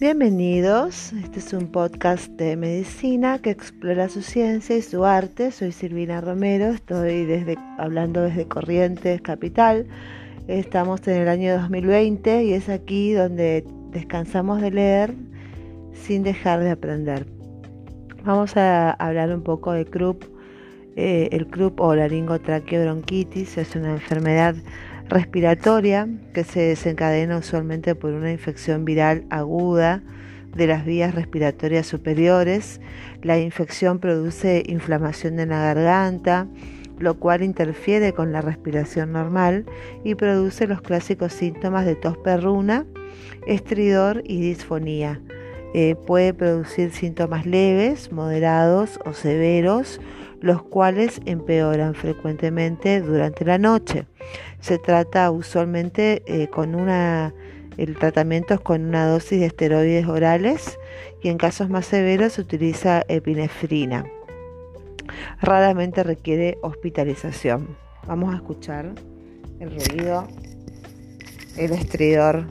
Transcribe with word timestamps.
Bienvenidos, 0.00 1.12
este 1.12 1.38
es 1.38 1.52
un 1.52 1.68
podcast 1.68 2.28
de 2.32 2.56
medicina 2.56 3.38
que 3.38 3.50
explora 3.50 4.08
su 4.08 4.22
ciencia 4.22 4.76
y 4.76 4.82
su 4.82 5.04
arte. 5.04 5.52
Soy 5.52 5.70
Silvina 5.70 6.20
Romero, 6.20 6.70
estoy 6.70 7.24
desde, 7.24 7.56
hablando 7.78 8.22
desde 8.22 8.48
Corrientes 8.48 9.20
Capital. 9.20 9.86
Estamos 10.48 11.06
en 11.06 11.22
el 11.22 11.28
año 11.28 11.56
2020 11.60 12.42
y 12.42 12.54
es 12.54 12.68
aquí 12.68 13.12
donde 13.12 13.64
descansamos 13.92 14.60
de 14.60 14.72
leer 14.72 15.14
sin 15.92 16.24
dejar 16.24 16.58
de 16.58 16.72
aprender. 16.72 17.26
Vamos 18.24 18.56
a 18.56 18.90
hablar 18.90 19.32
un 19.32 19.44
poco 19.44 19.70
de 19.70 19.84
CRUP. 19.84 20.24
Eh, 20.96 21.28
el 21.30 21.46
CRUP 21.46 21.80
o 21.80 21.94
laringotraqueobronquitis 21.94 23.58
es 23.58 23.76
una 23.76 23.92
enfermedad 23.92 24.56
respiratoria 25.08 26.08
que 26.32 26.44
se 26.44 26.60
desencadena 26.60 27.38
usualmente 27.38 27.94
por 27.94 28.12
una 28.12 28.32
infección 28.32 28.84
viral 28.84 29.24
aguda 29.30 30.02
de 30.54 30.66
las 30.66 30.84
vías 30.84 31.14
respiratorias 31.14 31.86
superiores. 31.86 32.80
La 33.22 33.38
infección 33.38 33.98
produce 33.98 34.62
inflamación 34.66 35.36
de 35.36 35.46
la 35.46 35.60
garganta, 35.60 36.46
lo 36.98 37.18
cual 37.18 37.42
interfiere 37.42 38.12
con 38.12 38.32
la 38.32 38.40
respiración 38.40 39.12
normal 39.12 39.66
y 40.04 40.14
produce 40.14 40.66
los 40.66 40.80
clásicos 40.80 41.32
síntomas 41.32 41.86
de 41.86 41.96
tos 41.96 42.16
perruna, 42.18 42.86
estridor 43.46 44.22
y 44.24 44.40
disfonía. 44.40 45.20
Eh, 45.74 45.96
puede 46.06 46.32
producir 46.32 46.92
síntomas 46.92 47.46
leves, 47.46 48.12
moderados 48.12 49.00
o 49.04 49.12
severos, 49.12 50.00
los 50.40 50.62
cuales 50.62 51.20
empeoran 51.24 51.94
frecuentemente 51.94 53.00
durante 53.00 53.44
la 53.44 53.58
noche. 53.58 54.06
Se 54.64 54.78
trata 54.78 55.30
usualmente 55.30 56.22
eh, 56.24 56.48
con 56.48 56.74
una, 56.74 57.34
el 57.76 57.98
tratamiento 57.98 58.54
es 58.54 58.60
con 58.60 58.86
una 58.86 59.06
dosis 59.06 59.40
de 59.40 59.44
esteroides 59.44 60.06
orales 60.06 60.78
y 61.22 61.28
en 61.28 61.36
casos 61.36 61.68
más 61.68 61.84
severos 61.84 62.32
se 62.32 62.40
utiliza 62.40 63.04
epinefrina. 63.08 64.06
Raramente 65.42 66.02
requiere 66.02 66.56
hospitalización. 66.62 67.76
Vamos 68.06 68.32
a 68.32 68.38
escuchar 68.38 68.94
el 69.60 69.68
ruido, 69.68 70.26
el 71.58 71.72
estridor 71.72 72.46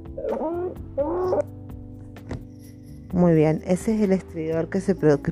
muy 3.12 3.34
bien, 3.34 3.62
ese 3.66 3.94
es 3.94 4.02
el 4.02 4.12
estridor 4.12 4.68
que, 4.68 4.80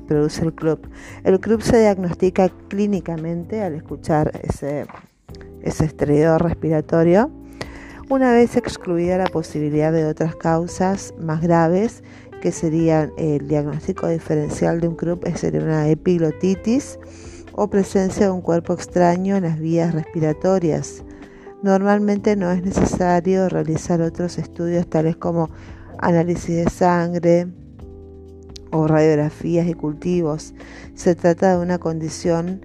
produce 0.01 0.41
el 0.43 0.53
club. 0.53 0.79
El 1.23 1.39
club 1.39 1.61
se 1.61 1.79
diagnostica 1.79 2.49
clínicamente 2.67 3.61
al 3.61 3.75
escuchar 3.75 4.31
ese, 4.43 4.85
ese 5.61 5.85
estridor 5.85 6.43
respiratorio. 6.43 7.29
Una 8.09 8.31
vez 8.31 8.55
excluida 8.55 9.17
la 9.17 9.27
posibilidad 9.27 9.91
de 9.91 10.05
otras 10.05 10.35
causas 10.35 11.13
más 11.19 11.41
graves, 11.41 12.03
que 12.41 12.51
serían 12.51 13.11
el 13.17 13.47
diagnóstico 13.47 14.07
diferencial 14.07 14.79
de 14.79 14.87
un 14.87 14.95
club, 14.95 15.23
sería 15.35 15.61
una 15.61 15.89
epiglotitis 15.89 16.99
o 17.53 17.67
presencia 17.69 18.27
de 18.27 18.31
un 18.31 18.41
cuerpo 18.41 18.73
extraño 18.73 19.35
en 19.35 19.43
las 19.43 19.59
vías 19.59 19.93
respiratorias. 19.93 21.03
Normalmente 21.65 22.35
no 22.35 22.51
es 22.51 22.61
necesario 22.61 23.49
realizar 23.49 23.99
otros 23.99 24.37
estudios 24.37 24.87
tales 24.87 25.15
como 25.15 25.49
análisis 25.97 26.57
de 26.57 26.69
sangre 26.69 27.47
o 28.71 28.85
radiografías 28.85 29.67
y 29.67 29.73
cultivos. 29.73 30.53
Se 30.93 31.15
trata 31.15 31.57
de 31.57 31.63
una 31.63 31.79
condición 31.79 32.61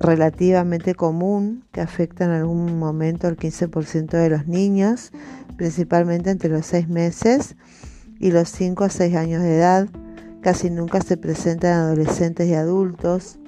relativamente 0.00 0.96
común 0.96 1.62
que 1.70 1.82
afecta 1.82 2.24
en 2.24 2.30
algún 2.30 2.80
momento 2.80 3.28
al 3.28 3.36
15% 3.36 4.10
de 4.10 4.28
los 4.28 4.48
niños, 4.48 5.12
principalmente 5.56 6.30
entre 6.30 6.50
los 6.50 6.66
6 6.66 6.88
meses 6.88 7.54
y 8.18 8.32
los 8.32 8.48
5 8.48 8.82
a 8.82 8.88
6 8.88 9.14
años 9.14 9.40
de 9.40 9.56
edad. 9.56 9.88
Casi 10.40 10.68
nunca 10.68 11.00
se 11.00 11.16
presenta 11.16 11.68
en 11.68 11.74
adolescentes 11.74 12.48
y 12.48 12.54
adultos. 12.54 13.38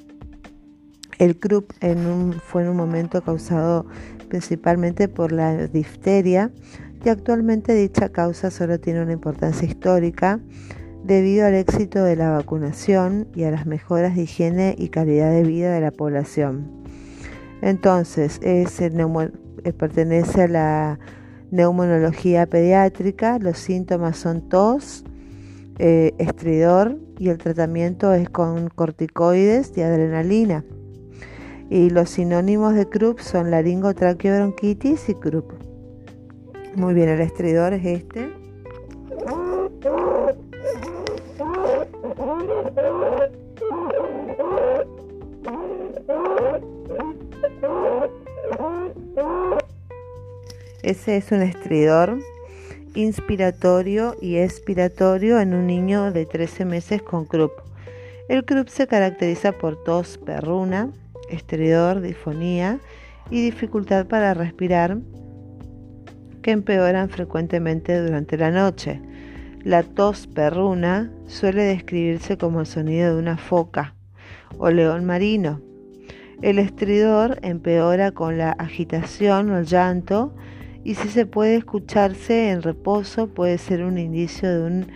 El 1.18 1.38
CRUP 1.38 1.72
fue 2.48 2.62
en 2.62 2.68
un 2.68 2.76
momento 2.76 3.22
causado 3.22 3.86
principalmente 4.32 5.08
por 5.08 5.30
la 5.30 5.66
difteria 5.66 6.50
y 7.04 7.10
actualmente 7.10 7.74
dicha 7.74 8.08
causa 8.08 8.50
solo 8.50 8.80
tiene 8.80 9.02
una 9.02 9.12
importancia 9.12 9.68
histórica 9.68 10.40
debido 11.04 11.44
al 11.44 11.52
éxito 11.52 12.02
de 12.02 12.16
la 12.16 12.30
vacunación 12.30 13.28
y 13.34 13.42
a 13.42 13.50
las 13.50 13.66
mejoras 13.66 14.16
de 14.16 14.22
higiene 14.22 14.74
y 14.78 14.88
calidad 14.88 15.30
de 15.30 15.42
vida 15.42 15.74
de 15.74 15.82
la 15.82 15.90
población. 15.90 16.66
Entonces, 17.60 18.40
eh, 18.42 18.64
pertenece 19.76 20.44
a 20.44 20.48
la 20.48 20.98
neumonología 21.50 22.46
pediátrica, 22.46 23.38
los 23.38 23.58
síntomas 23.58 24.16
son 24.16 24.48
tos, 24.48 25.04
eh, 25.78 26.14
estridor 26.16 26.98
y 27.18 27.28
el 27.28 27.36
tratamiento 27.36 28.14
es 28.14 28.30
con 28.30 28.70
corticoides 28.70 29.76
y 29.76 29.82
adrenalina. 29.82 30.64
Y 31.72 31.88
los 31.88 32.10
sinónimos 32.10 32.74
de 32.74 32.86
Krupp 32.86 33.20
son 33.20 33.50
laringotraqueobronquitis 33.50 35.08
y 35.08 35.14
Krupp. 35.14 35.52
Muy 36.74 36.92
bien, 36.92 37.08
el 37.08 37.22
estridor 37.22 37.72
es 37.72 37.86
este. 37.86 38.30
Ese 50.82 51.16
es 51.16 51.32
un 51.32 51.40
estridor 51.40 52.18
inspiratorio 52.94 54.14
y 54.20 54.36
expiratorio 54.36 55.40
en 55.40 55.54
un 55.54 55.66
niño 55.66 56.12
de 56.12 56.26
13 56.26 56.66
meses 56.66 57.00
con 57.00 57.24
Krupp. 57.24 57.52
El 58.28 58.44
Krupp 58.44 58.68
se 58.68 58.86
caracteriza 58.86 59.52
por 59.52 59.82
tos 59.82 60.18
perruna, 60.18 60.90
estridor, 61.32 62.00
difonía 62.00 62.78
y 63.30 63.42
dificultad 63.42 64.06
para 64.06 64.34
respirar 64.34 64.98
que 66.42 66.50
empeoran 66.50 67.08
frecuentemente 67.08 68.00
durante 68.00 68.36
la 68.36 68.50
noche. 68.50 69.00
La 69.64 69.82
tos 69.82 70.26
perruna 70.26 71.12
suele 71.26 71.62
describirse 71.62 72.36
como 72.36 72.60
el 72.60 72.66
sonido 72.66 73.14
de 73.14 73.20
una 73.20 73.36
foca 73.36 73.94
o 74.58 74.70
león 74.70 75.04
marino. 75.04 75.60
El 76.42 76.58
estridor 76.58 77.38
empeora 77.42 78.10
con 78.10 78.36
la 78.38 78.50
agitación 78.50 79.50
o 79.50 79.58
el 79.58 79.66
llanto 79.66 80.34
y 80.84 80.94
si 80.94 81.08
se 81.08 81.26
puede 81.26 81.54
escucharse 81.54 82.50
en 82.50 82.62
reposo 82.62 83.28
puede 83.28 83.58
ser 83.58 83.84
un 83.84 83.98
indicio 83.98 84.50
de 84.50 84.64
un 84.64 84.86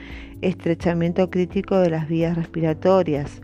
estrechamiento 0.43 1.31
crítico 1.31 1.79
de 1.79 1.91
las 1.91 2.09
vías 2.09 2.37
respiratorias. 2.37 3.41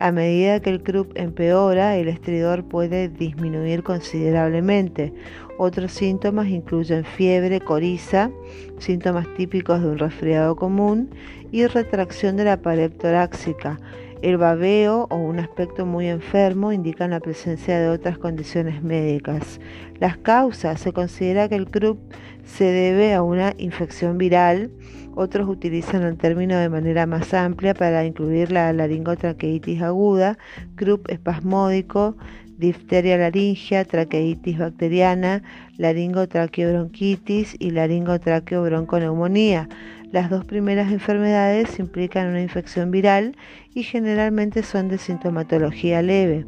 A 0.00 0.12
medida 0.12 0.60
que 0.60 0.70
el 0.70 0.84
croup 0.84 1.10
empeora, 1.16 1.96
el 1.96 2.06
estridor 2.06 2.62
puede 2.62 3.08
disminuir 3.08 3.82
considerablemente. 3.82 5.12
Otros 5.58 5.90
síntomas 5.90 6.46
incluyen 6.46 7.04
fiebre, 7.04 7.60
coriza, 7.60 8.30
síntomas 8.78 9.26
típicos 9.36 9.82
de 9.82 9.88
un 9.88 9.98
resfriado 9.98 10.54
común 10.54 11.10
y 11.50 11.66
retracción 11.66 12.36
de 12.36 12.44
la 12.44 12.62
pared 12.62 12.92
torácica. 12.92 13.80
El 14.20 14.36
babeo 14.36 15.06
o 15.10 15.16
un 15.16 15.38
aspecto 15.38 15.86
muy 15.86 16.08
enfermo 16.08 16.72
indican 16.72 17.10
la 17.10 17.20
presencia 17.20 17.78
de 17.78 17.88
otras 17.88 18.18
condiciones 18.18 18.82
médicas. 18.82 19.60
Las 20.00 20.16
causas 20.16 20.80
se 20.80 20.92
considera 20.92 21.48
que 21.48 21.54
el 21.54 21.70
CRUP 21.70 22.00
se 22.44 22.64
debe 22.64 23.14
a 23.14 23.22
una 23.22 23.54
infección 23.58 24.18
viral. 24.18 24.72
Otros 25.14 25.48
utilizan 25.48 26.02
el 26.02 26.16
término 26.16 26.56
de 26.58 26.68
manera 26.68 27.06
más 27.06 27.32
amplia 27.32 27.74
para 27.74 28.04
incluir 28.04 28.50
la 28.50 28.72
laringotraqueitis 28.72 29.82
aguda, 29.82 30.36
CRUP 30.74 31.08
espasmódico, 31.10 32.16
difteria 32.58 33.18
laringea, 33.18 33.84
traqueitis 33.84 34.58
bacteriana, 34.58 35.44
laringotraqueobronquitis 35.76 37.54
y 37.60 37.70
laringotraqueobronconeumonía. 37.70 39.68
Las 40.10 40.30
dos 40.30 40.46
primeras 40.46 40.90
enfermedades 40.90 41.78
implican 41.78 42.28
una 42.28 42.40
infección 42.40 42.90
viral 42.90 43.36
y 43.74 43.82
generalmente 43.82 44.62
son 44.62 44.88
de 44.88 44.96
sintomatología 44.96 46.00
leve. 46.00 46.46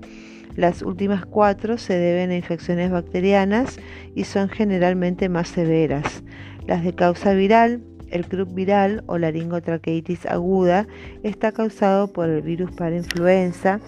Las 0.57 0.81
últimas 0.83 1.27
cuatro 1.27 1.77
se 1.77 1.95
deben 1.95 2.31
a 2.31 2.37
infecciones 2.37 2.91
bacterianas 2.91 3.79
y 4.15 4.25
son 4.25 4.49
generalmente 4.49 5.29
más 5.29 5.49
severas. 5.49 6.23
Las 6.67 6.83
de 6.83 6.95
causa 6.95 7.35
viral, 7.35 7.83
el 8.11 8.27
croup 8.27 8.55
viral 8.55 9.05
o 9.07 9.19
laringotraqueitis 9.19 10.25
aguda 10.27 10.87
está 11.23 11.53
causado 11.53 12.13
por 12.13 12.31
el 12.31 12.43
virus 12.43 12.73
para 12.73 12.97
influenza 12.97 13.79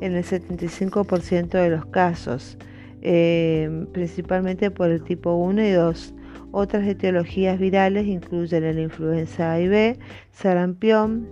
en 0.00 0.14
el 0.14 0.24
75% 0.24 1.50
de 1.50 1.70
los 1.70 1.86
casos, 1.86 2.58
eh, 3.00 3.86
principalmente 3.92 4.70
por 4.70 4.90
el 4.90 5.02
tipo 5.02 5.34
1 5.34 5.62
y 5.62 5.70
2. 5.70 6.14
Otras 6.52 6.86
etiologías 6.86 7.58
virales 7.58 8.06
incluyen 8.06 8.74
la 8.74 8.80
influenza 8.80 9.52
A 9.52 9.60
y 9.60 9.68
B, 9.68 9.98
sarampión, 10.32 11.28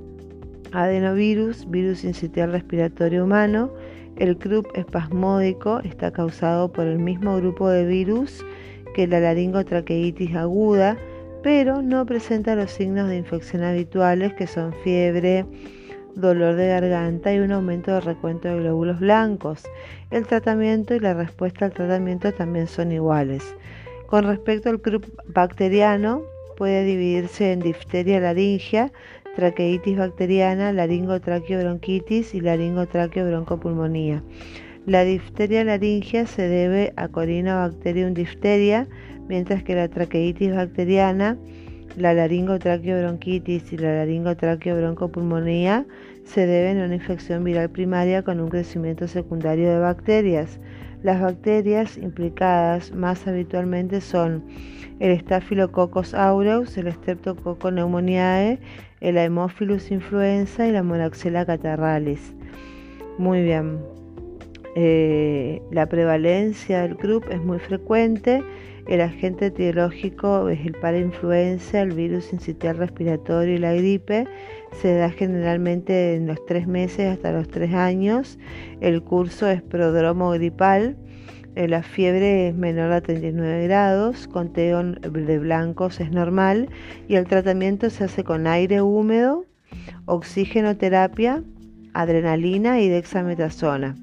adenovirus, 0.73 1.69
virus 1.69 2.05
incitial 2.05 2.53
respiratorio 2.53 3.25
humano. 3.25 3.73
El 4.17 4.37
croup 4.37 4.69
espasmódico 4.75 5.81
está 5.81 6.13
causado 6.13 6.73
por 6.73 6.87
el 6.87 6.99
mismo 6.99 7.37
grupo 7.37 7.69
de 7.69 7.87
virus 7.87 8.45
que 8.95 9.07
la 9.07 9.21
laringotraqueitis 9.21 10.35
aguda, 10.35 10.97
pero 11.43 11.83
no 11.83 12.05
presenta 12.07 12.55
los 12.55 12.71
signos 12.71 13.09
de 13.09 13.17
infección 13.17 13.63
habituales 13.63 14.35
que 14.35 14.47
son 14.47 14.73
fiebre, 14.85 15.47
dolor 16.15 16.57
de 16.57 16.69
garganta 16.69 17.33
y 17.33 17.39
un 17.39 17.53
aumento 17.53 17.93
de 17.93 18.01
recuento 18.01 18.49
de 18.49 18.61
glóbulos 18.61 18.99
blancos. 18.99 19.65
El 20.11 20.27
tratamiento 20.27 20.95
y 20.95 21.01
la 21.01 21.15
respuesta 21.15 21.67
al 21.67 21.73
tratamiento 21.73 22.33
también 22.33 22.67
son 22.67 22.93
iguales. 22.93 23.55
Con 24.09 24.25
respecto 24.25 24.71
al 24.71 24.81
croup 24.81 25.05
bacteriano, 25.27 26.23
puede 26.57 26.83
dividirse 26.83 27.53
en 27.53 27.61
difteria 27.61 28.19
laringia, 28.21 28.91
traqueitis 29.37 29.99
bacteriana, 29.99 30.73
laringotraqueobronquitis 30.73 32.35
y 32.35 32.41
laringotraqueobroncopulmonía. 32.41 34.23
La 34.87 35.05
difteria 35.05 35.63
laringia 35.63 36.27
se 36.27 36.49
debe 36.49 36.95
a 36.97 37.09
Corynebacterium 37.09 38.15
difteria, 38.15 38.89
mientras 39.29 39.63
que 39.63 39.75
la 39.75 39.89
traqueitis 39.89 40.55
bacteriana, 40.55 41.37
la 41.99 42.15
laringotraqueobronquitis 42.15 43.75
y 43.75 43.77
la 43.77 43.93
laringotraqueobroncopulmonía 43.93 45.85
se 46.25 46.47
deben 46.47 46.81
a 46.81 46.87
una 46.87 46.95
infección 46.95 47.45
viral 47.45 47.69
primaria 47.69 48.23
con 48.23 48.41
un 48.41 48.49
crecimiento 48.49 49.07
secundario 49.07 49.69
de 49.69 49.81
bacterias. 49.81 50.59
Las 51.03 51.21
bacterias 51.21 51.97
implicadas 51.97 52.93
más 52.93 53.27
habitualmente 53.29 54.01
son 54.01 54.43
el 54.99 55.19
Staphylococcus 55.21 56.13
aureus, 56.13 56.77
el 56.77 56.93
Streptococcus 56.93 57.71
pneumoniae, 57.71 58.59
el 59.01 59.17
Haemophilus 59.17 59.93
influenza 59.93 60.67
y 60.67 60.73
la 60.73 60.83
Moraxella 60.83 61.47
catarralis. 61.47 62.35
Muy 63.17 63.43
bien. 63.43 63.79
Eh, 64.75 65.63
la 65.71 65.87
prevalencia 65.87 66.83
del 66.83 66.97
CRUP 66.97 67.31
es 67.31 67.41
muy 67.41 67.59
frecuente. 67.59 68.43
El 68.89 69.01
agente 69.01 69.47
etiológico 69.47 70.49
es 70.49 70.65
el 70.65 70.73
parainfluenza, 70.73 71.83
el 71.83 71.93
virus 71.93 72.33
incitial 72.33 72.79
respiratorio 72.79 73.55
y 73.55 73.59
la 73.59 73.75
gripe. 73.75 74.27
Se 74.81 74.95
da 74.95 75.11
generalmente 75.11 76.15
en 76.15 76.27
los 76.27 76.45
tres 76.47 76.67
meses 76.67 77.13
hasta 77.13 77.33
los 77.33 77.49
tres 77.49 77.75
años. 77.75 78.39
El 78.81 79.03
curso 79.03 79.49
es 79.49 79.63
prodromo 79.63 80.31
gripal 80.31 80.97
eh, 81.59 81.67
la 81.67 81.83
fiebre 81.83 82.47
es 82.47 82.55
menor 82.55 82.93
a 82.93 83.01
39 83.01 83.65
grados, 83.65 84.29
conteo 84.29 84.81
de 84.85 85.39
blancos 85.41 85.99
es 85.99 86.13
normal 86.13 86.69
y 87.09 87.17
el 87.17 87.27
tratamiento 87.27 87.91
se 87.91 88.05
hace 88.05 88.23
con 88.23 88.47
aire 88.47 88.81
húmedo, 88.81 89.45
oxigenoterapia, 90.05 91.43
adrenalina 91.95 92.81
y 92.81 92.89
dexametasona. 92.89 93.97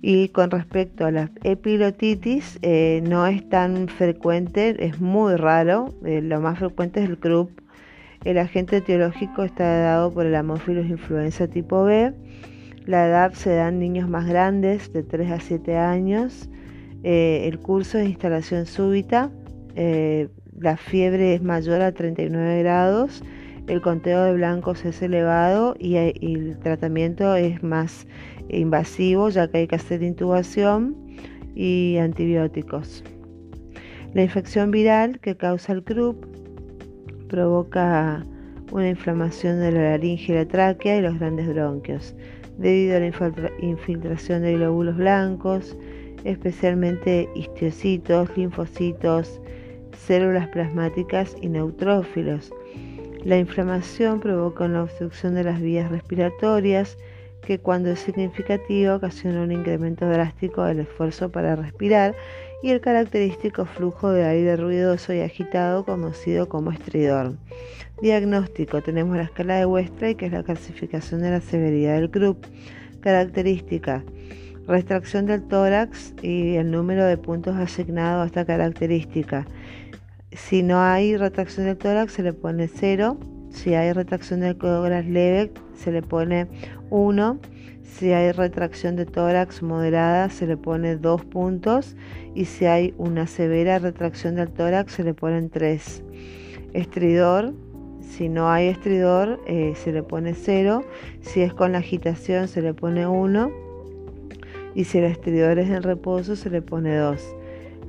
Y 0.00 0.28
con 0.28 0.50
respecto 0.50 1.04
a 1.04 1.10
la 1.10 1.30
epilotitis, 1.44 2.58
eh, 2.62 3.02
no 3.06 3.26
es 3.26 3.46
tan 3.50 3.88
frecuente, 3.88 4.74
es 4.78 5.02
muy 5.02 5.36
raro. 5.36 5.94
Eh, 6.06 6.22
lo 6.22 6.40
más 6.40 6.60
frecuente 6.60 7.02
es 7.02 7.10
el 7.10 7.18
CRUP. 7.18 7.50
El 8.24 8.38
agente 8.38 8.78
etiológico 8.78 9.44
está 9.44 9.64
dado 9.80 10.12
por 10.12 10.26
el 10.26 10.34
Haemophilus 10.34 10.86
influenza 10.86 11.46
tipo 11.46 11.84
B 11.84 12.12
la 12.88 13.06
edad 13.06 13.34
se 13.34 13.50
da 13.50 13.68
en 13.68 13.80
niños 13.80 14.08
más 14.08 14.26
grandes, 14.26 14.90
de 14.94 15.02
3 15.02 15.30
a 15.32 15.40
7 15.40 15.76
años. 15.76 16.48
Eh, 17.02 17.42
el 17.44 17.58
curso 17.58 17.98
de 17.98 18.06
instalación 18.06 18.64
súbita. 18.64 19.30
Eh, 19.76 20.30
la 20.58 20.78
fiebre 20.78 21.34
es 21.34 21.42
mayor 21.42 21.82
a 21.82 21.92
39 21.92 22.62
grados. 22.62 23.22
El 23.66 23.82
conteo 23.82 24.24
de 24.24 24.32
blancos 24.32 24.86
es 24.86 25.02
elevado 25.02 25.74
y, 25.78 25.98
y 25.98 26.34
el 26.34 26.58
tratamiento 26.60 27.36
es 27.36 27.62
más 27.62 28.06
invasivo 28.48 29.28
ya 29.28 29.48
que 29.48 29.58
hay 29.58 29.66
que 29.66 29.76
hacer 29.76 30.02
intubación 30.02 30.96
y 31.54 31.98
antibióticos. 31.98 33.04
La 34.14 34.22
infección 34.22 34.70
viral 34.70 35.20
que 35.20 35.36
causa 35.36 35.74
el 35.74 35.84
CRUP 35.84 36.37
provoca 37.28 38.24
una 38.72 38.88
inflamación 38.88 39.60
de 39.60 39.72
la 39.72 39.82
laringe 39.82 40.32
y 40.32 40.34
la 40.36 40.46
tráquea 40.46 40.96
y 40.96 41.02
los 41.02 41.18
grandes 41.18 41.48
bronquios 41.48 42.14
debido 42.58 42.96
a 42.96 43.00
la 43.00 43.52
infiltración 43.60 44.42
de 44.42 44.54
glóbulos 44.54 44.96
blancos, 44.96 45.76
especialmente 46.24 47.28
histiocitos, 47.34 48.28
linfocitos, 48.36 49.40
células 49.96 50.48
plasmáticas 50.48 51.36
y 51.40 51.48
neutrófilos. 51.48 52.50
La 53.24 53.38
inflamación 53.38 54.20
provoca 54.20 54.64
una 54.64 54.82
obstrucción 54.82 55.34
de 55.34 55.44
las 55.44 55.60
vías 55.60 55.90
respiratorias 55.90 56.98
que 57.42 57.58
cuando 57.58 57.90
es 57.90 58.00
significativa 58.00 58.96
ocasiona 58.96 59.42
un 59.42 59.52
incremento 59.52 60.08
drástico 60.08 60.64
del 60.64 60.80
esfuerzo 60.80 61.30
para 61.30 61.56
respirar 61.56 62.14
y 62.62 62.70
el 62.70 62.80
característico 62.80 63.64
flujo 63.66 64.10
de 64.10 64.24
aire 64.24 64.56
ruidoso 64.56 65.12
y 65.12 65.20
agitado 65.20 65.84
conocido 65.84 66.48
como 66.48 66.72
estridor. 66.72 67.34
Diagnóstico. 68.02 68.82
Tenemos 68.82 69.16
la 69.16 69.24
escala 69.24 69.56
de 69.56 69.66
Westra 69.66 70.14
que 70.14 70.26
es 70.26 70.32
la 70.32 70.42
clasificación 70.42 71.20
de 71.20 71.30
la 71.30 71.40
severidad 71.40 71.96
del 71.96 72.10
CRUP. 72.10 72.44
Característica. 73.00 74.02
Restracción 74.66 75.26
del 75.26 75.46
tórax 75.46 76.14
y 76.22 76.56
el 76.56 76.70
número 76.70 77.04
de 77.06 77.16
puntos 77.16 77.56
asignados 77.56 78.24
a 78.24 78.26
esta 78.26 78.44
característica. 78.44 79.46
Si 80.32 80.62
no 80.62 80.80
hay 80.80 81.16
retracción 81.16 81.66
del 81.66 81.78
tórax 81.78 82.12
se 82.12 82.22
le 82.22 82.32
pone 82.32 82.68
0. 82.68 83.18
Si 83.50 83.74
hay 83.74 83.92
retracción 83.92 84.40
del 84.40 84.56
tórax 84.56 85.06
leve 85.06 85.52
se 85.74 85.90
le 85.90 86.02
pone 86.02 86.48
1. 86.90 87.40
Si 87.96 88.12
hay 88.12 88.32
retracción 88.32 88.96
de 88.96 89.06
tórax 89.06 89.62
moderada 89.62 90.28
se 90.28 90.46
le 90.46 90.56
pone 90.56 90.96
2 90.96 91.24
puntos. 91.24 91.96
Y 92.34 92.44
si 92.44 92.66
hay 92.66 92.94
una 92.98 93.26
severa 93.26 93.78
retracción 93.78 94.36
del 94.36 94.50
tórax 94.50 94.92
se 94.92 95.04
le 95.04 95.14
ponen 95.14 95.50
3. 95.50 96.02
Estridor 96.74 97.54
si 98.08 98.28
no 98.28 98.50
hay 98.50 98.68
estridor, 98.68 99.38
eh, 99.46 99.74
se 99.76 99.92
le 99.92 100.02
pone 100.02 100.34
0. 100.34 100.82
Si 101.20 101.42
es 101.42 101.52
con 101.54 101.72
la 101.72 101.78
agitación, 101.78 102.48
se 102.48 102.62
le 102.62 102.74
pone 102.74 103.06
1. 103.06 103.52
Y 104.74 104.84
si 104.84 104.98
el 104.98 105.04
estridor 105.04 105.58
es 105.58 105.70
en 105.70 105.82
reposo, 105.82 106.34
se 106.34 106.50
le 106.50 106.62
pone 106.62 106.96
2. 106.96 107.36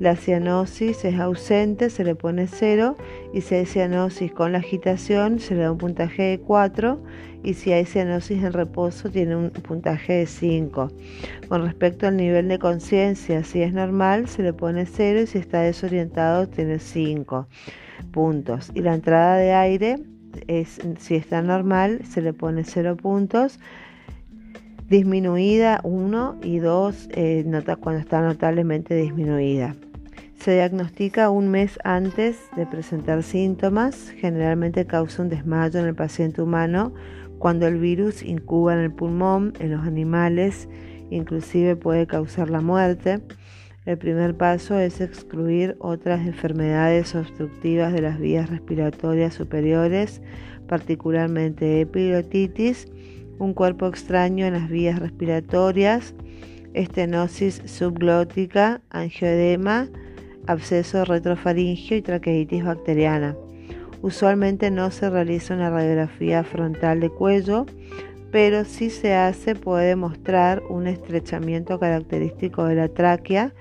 La 0.00 0.16
cianosis 0.16 1.04
es 1.04 1.20
ausente, 1.20 1.90
se 1.90 2.04
le 2.04 2.14
pone 2.14 2.46
0. 2.46 2.96
Y 3.34 3.42
si 3.42 3.54
hay 3.54 3.66
cianosis 3.66 4.32
con 4.32 4.52
la 4.52 4.58
agitación, 4.58 5.38
se 5.40 5.54
le 5.54 5.60
da 5.64 5.72
un 5.72 5.76
puntaje 5.76 6.22
de 6.22 6.40
4. 6.40 6.98
Y 7.42 7.52
si 7.52 7.72
hay 7.72 7.84
cianosis 7.84 8.42
en 8.42 8.54
reposo, 8.54 9.10
tiene 9.10 9.36
un 9.36 9.50
puntaje 9.50 10.14
de 10.14 10.26
5. 10.26 10.88
Con 11.48 11.64
respecto 11.64 12.06
al 12.06 12.16
nivel 12.16 12.48
de 12.48 12.58
conciencia, 12.58 13.44
si 13.44 13.60
es 13.60 13.74
normal, 13.74 14.26
se 14.26 14.42
le 14.42 14.54
pone 14.54 14.86
0. 14.86 15.20
Y 15.20 15.26
si 15.26 15.36
está 15.36 15.60
desorientado, 15.60 16.48
tiene 16.48 16.78
5 16.78 17.46
puntos. 18.10 18.70
Y 18.74 18.80
la 18.80 18.94
entrada 18.94 19.36
de 19.36 19.52
aire 19.52 19.96
es, 20.46 20.80
si 20.98 21.14
está 21.14 21.42
normal, 21.42 22.00
se 22.08 22.22
le 22.22 22.32
pone 22.32 22.64
0 22.64 22.96
puntos. 22.96 23.60
Disminuida 24.88 25.82
1 25.84 26.38
y 26.42 26.58
2 26.58 27.08
eh, 27.12 27.44
cuando 27.80 28.00
está 28.00 28.22
notablemente 28.22 28.94
disminuida. 28.94 29.76
Se 30.40 30.54
diagnostica 30.54 31.28
un 31.28 31.50
mes 31.50 31.78
antes 31.84 32.38
de 32.56 32.64
presentar 32.64 33.22
síntomas. 33.22 34.08
Generalmente 34.16 34.86
causa 34.86 35.20
un 35.20 35.28
desmayo 35.28 35.80
en 35.80 35.86
el 35.86 35.94
paciente 35.94 36.40
humano 36.40 36.94
cuando 37.38 37.66
el 37.66 37.78
virus 37.78 38.22
incuba 38.22 38.72
en 38.72 38.80
el 38.80 38.90
pulmón, 38.90 39.52
en 39.60 39.72
los 39.72 39.86
animales, 39.86 40.66
inclusive 41.10 41.76
puede 41.76 42.06
causar 42.06 42.48
la 42.48 42.62
muerte. 42.62 43.20
El 43.84 43.98
primer 43.98 44.34
paso 44.34 44.78
es 44.78 45.02
excluir 45.02 45.76
otras 45.78 46.26
enfermedades 46.26 47.14
obstructivas 47.14 47.92
de 47.92 48.00
las 48.00 48.18
vías 48.18 48.48
respiratorias 48.48 49.34
superiores, 49.34 50.22
particularmente 50.66 51.82
epilotitis, 51.82 52.88
un 53.38 53.52
cuerpo 53.52 53.86
extraño 53.88 54.46
en 54.46 54.54
las 54.54 54.70
vías 54.70 55.00
respiratorias, 55.00 56.14
estenosis 56.72 57.60
subglótica, 57.66 58.80
angioedema, 58.88 59.88
absceso 60.46 61.04
retrofaringio 61.04 61.96
y 61.96 62.02
traqueitis 62.02 62.64
bacteriana. 62.64 63.36
Usualmente 64.02 64.70
no 64.70 64.90
se 64.90 65.10
realiza 65.10 65.54
una 65.54 65.70
radiografía 65.70 66.42
frontal 66.42 67.00
de 67.00 67.10
cuello, 67.10 67.66
pero 68.30 68.64
si 68.64 68.90
se 68.90 69.14
hace 69.14 69.54
puede 69.54 69.96
mostrar 69.96 70.62
un 70.68 70.86
estrechamiento 70.86 71.78
característico 71.78 72.64
de 72.64 72.76
la 72.76 72.88
tráquea 72.88 73.52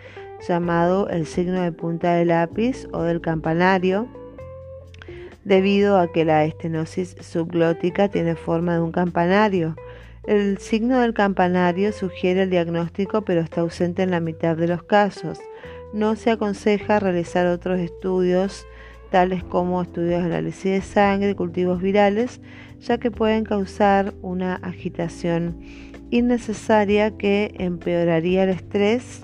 llamado 0.47 1.09
el 1.09 1.25
signo 1.25 1.61
de 1.61 1.71
punta 1.71 2.13
de 2.13 2.25
lápiz 2.25 2.87
o 2.93 3.01
del 3.03 3.19
campanario 3.19 4.07
debido 5.43 5.97
a 5.97 6.11
que 6.11 6.25
la 6.25 6.45
estenosis 6.45 7.15
subglótica 7.19 8.07
tiene 8.09 8.35
forma 8.35 8.75
de 8.75 8.81
un 8.81 8.91
campanario. 8.91 9.75
El 10.27 10.59
signo 10.59 10.99
del 10.99 11.13
campanario 11.13 11.91
sugiere 11.91 12.43
el 12.43 12.49
diagnóstico 12.49 13.23
pero 13.23 13.41
está 13.41 13.61
ausente 13.61 14.03
en 14.03 14.11
la 14.11 14.19
mitad 14.19 14.55
de 14.55 14.67
los 14.67 14.83
casos. 14.83 15.39
No 15.93 16.15
se 16.15 16.31
aconseja 16.31 16.99
realizar 16.99 17.47
otros 17.47 17.79
estudios 17.79 18.65
tales 19.09 19.43
como 19.43 19.81
estudios 19.81 20.21
de 20.21 20.27
análisis 20.27 20.71
de 20.71 20.81
sangre, 20.81 21.35
cultivos 21.35 21.81
virales, 21.81 22.41
ya 22.79 22.99
que 22.99 23.09
pueden 23.11 23.43
causar 23.43 24.13
una 24.21 24.55
agitación 24.55 25.59
innecesaria 26.11 27.17
que 27.17 27.53
empeoraría 27.57 28.43
el 28.43 28.49
estrés 28.49 29.23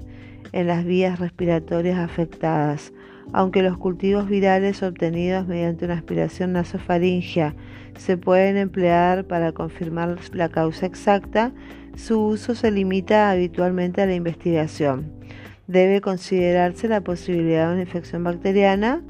en 0.53 0.67
las 0.67 0.85
vías 0.85 1.19
respiratorias 1.19 1.99
afectadas. 1.99 2.93
Aunque 3.33 3.61
los 3.61 3.77
cultivos 3.77 4.27
virales 4.27 4.83
obtenidos 4.83 5.47
mediante 5.47 5.85
una 5.85 5.95
aspiración 5.95 6.53
nasofaringea 6.53 7.55
se 7.97 8.17
pueden 8.17 8.57
emplear 8.57 9.25
para 9.25 9.51
confirmar 9.51 10.17
la 10.33 10.49
causa 10.49 10.85
exacta, 10.85 11.51
su 11.95 12.21
uso 12.21 12.55
se 12.55 12.71
limita 12.71 13.31
habitualmente 13.31 14.01
a 14.01 14.05
la 14.05 14.15
investigación. 14.15 15.24
Debe 15.67 15.99
considerarse 15.99 16.87
la 16.87 17.01
posibilidad 17.01 17.67
de 17.67 17.73
una 17.73 17.81
infección 17.83 18.23
bacteriana 18.23 19.01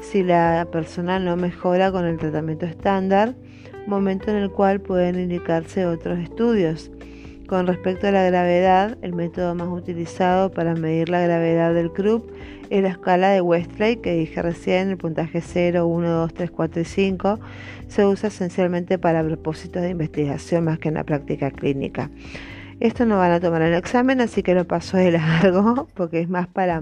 si 0.00 0.22
la 0.22 0.68
persona 0.70 1.18
no 1.18 1.36
mejora 1.36 1.90
con 1.90 2.04
el 2.04 2.18
tratamiento 2.18 2.66
estándar, 2.66 3.34
momento 3.86 4.30
en 4.30 4.36
el 4.36 4.50
cual 4.50 4.80
pueden 4.80 5.18
indicarse 5.18 5.86
otros 5.86 6.18
estudios. 6.18 6.90
Con 7.46 7.66
respecto 7.66 8.08
a 8.08 8.10
la 8.10 8.24
gravedad, 8.24 8.98
el 9.02 9.14
método 9.14 9.54
más 9.54 9.68
utilizado 9.68 10.50
para 10.50 10.74
medir 10.74 11.08
la 11.08 11.20
gravedad 11.20 11.72
del 11.72 11.92
CRUP 11.92 12.28
es 12.70 12.82
la 12.82 12.88
escala 12.88 13.30
de 13.30 13.40
Westlake 13.40 14.00
que 14.00 14.14
dije 14.14 14.42
recién, 14.42 14.90
el 14.90 14.96
puntaje 14.96 15.40
0, 15.40 15.86
1, 15.86 16.10
2, 16.10 16.34
3, 16.34 16.50
4 16.50 16.82
y 16.82 16.84
5. 16.84 17.40
Se 17.86 18.04
usa 18.04 18.28
esencialmente 18.28 18.98
para 18.98 19.22
propósitos 19.22 19.80
de 19.82 19.90
investigación 19.90 20.64
más 20.64 20.80
que 20.80 20.88
en 20.88 20.94
la 20.94 21.04
práctica 21.04 21.52
clínica. 21.52 22.10
Esto 22.80 23.06
no 23.06 23.16
van 23.16 23.32
a 23.32 23.40
tomar 23.40 23.62
el 23.62 23.74
examen, 23.74 24.20
así 24.20 24.42
que 24.42 24.54
lo 24.54 24.66
paso 24.66 24.96
de 24.96 25.12
largo 25.12 25.88
porque 25.94 26.20
es 26.20 26.28
más 26.28 26.46
para 26.46 26.80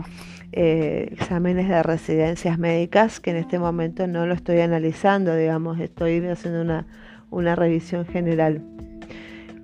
eh, 0.53 1.09
exámenes 1.13 1.69
de 1.69 1.83
residencias 1.83 2.59
médicas 2.59 3.21
que 3.21 3.31
en 3.31 3.37
este 3.37 3.59
momento 3.59 4.07
no 4.07 4.27
lo 4.27 4.35
estoy 4.35 4.61
analizando, 4.61 5.37
digamos, 5.37 5.79
estoy 5.81 6.25
haciendo 6.27 6.63
una, 6.63 6.87
una 7.31 7.55
revisión 7.55 8.07
general. 8.07 8.63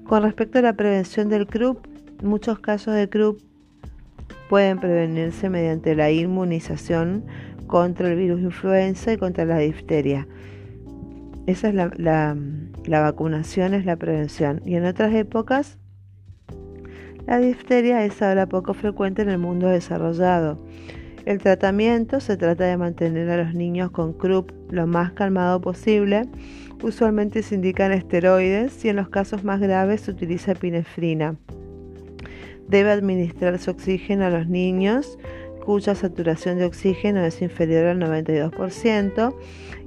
Con 0.05 0.23
respecto 0.23 0.59
a 0.59 0.63
la 0.63 0.73
prevención 0.73 1.29
del 1.29 1.47
CRUP, 1.47 1.87
muchos 2.23 2.59
casos 2.59 2.95
de 2.95 3.09
CRUP 3.09 3.41
pueden 4.49 4.79
prevenirse 4.81 5.49
mediante 5.49 5.95
la 5.95 6.11
inmunización 6.11 7.25
contra 7.69 8.09
el 8.09 8.17
virus 8.17 8.41
influenza 8.41 9.13
y 9.13 9.17
contra 9.17 9.45
la 9.45 9.59
difteria. 9.59 10.27
Esa 11.47 11.69
es 11.69 11.75
la, 11.75 11.91
la, 11.97 13.01
vacunación, 13.01 13.75
es 13.75 13.85
la 13.85 13.95
prevención. 13.95 14.61
Y 14.67 14.75
en 14.75 14.85
otras 14.85 15.15
épocas, 15.15 15.79
la 17.27 17.39
difteria 17.39 18.05
es 18.05 18.21
ahora 18.23 18.47
poco 18.47 18.75
frecuente 18.75 19.23
en 19.23 19.29
el 19.29 19.39
mundo 19.39 19.69
desarrollado. 19.69 20.59
El 21.27 21.39
tratamiento 21.39 22.21
se 22.21 22.37
trata 22.37 22.65
de 22.65 22.77
mantener 22.77 23.29
a 23.31 23.45
los 23.45 23.55
niños 23.55 23.91
con 23.91 24.15
CRUP 24.15 24.51
lo 24.71 24.87
más 24.87 25.13
calmado 25.13 25.61
posible 25.61 26.27
Usualmente 26.83 27.43
se 27.43 27.57
indican 27.57 27.93
esteroides 27.93 28.83
y 28.87 28.89
en 28.89 28.97
los 28.97 29.11
casos 29.11 29.45
más 29.45 29.61
graves 29.61 30.03
se 30.03 30.13
utiliza 30.13 30.53
epinefrina. 30.53 31.37
Debe 32.69 32.91
administrarse 32.91 33.71
oxígeno 33.71 34.25
a 34.25 34.31
los 34.31 34.49
niños 34.49 35.19
cuya 35.65 35.95
saturación 35.95 36.59
de 36.59 36.65
oxígeno 36.65 37.25
es 37.25 37.43
inferior 37.43 37.87
al 37.87 37.99
92% 37.99 39.35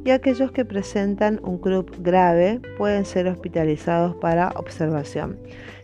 y 0.05 0.11
aquellos 0.11 0.51
que 0.51 0.65
presentan 0.65 1.39
un 1.43 1.57
CRUP 1.57 1.95
grave 1.99 2.59
pueden 2.77 3.05
ser 3.05 3.27
hospitalizados 3.27 4.15
para 4.15 4.49
observación. 4.55 5.37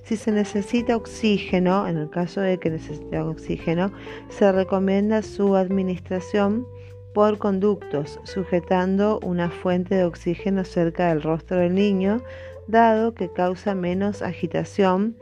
Si 0.03 0.17
se 0.17 0.31
necesita 0.31 0.95
oxígeno, 0.95 1.87
en 1.87 1.97
el 1.97 2.09
caso 2.09 2.41
de 2.41 2.57
que 2.57 2.69
necesite 2.69 3.19
oxígeno, 3.19 3.91
se 4.29 4.51
recomienda 4.51 5.21
su 5.21 5.55
administración 5.55 6.65
por 7.13 7.37
conductos, 7.37 8.19
sujetando 8.23 9.19
una 9.23 9.49
fuente 9.49 9.95
de 9.95 10.03
oxígeno 10.03 10.63
cerca 10.63 11.09
del 11.09 11.21
rostro 11.21 11.57
del 11.57 11.75
niño, 11.75 12.23
dado 12.67 13.13
que 13.13 13.31
causa 13.31 13.75
menos 13.75 14.21
agitación 14.21 15.15